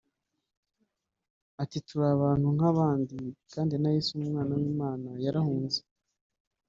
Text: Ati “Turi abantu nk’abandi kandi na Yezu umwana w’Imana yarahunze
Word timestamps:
Ati 1.63 1.77
“Turi 1.87 2.05
abantu 2.15 2.47
nk’abandi 2.55 3.17
kandi 3.53 3.75
na 3.77 3.89
Yezu 3.95 4.11
umwana 4.21 4.51
w’Imana 4.59 5.09
yarahunze 5.25 5.79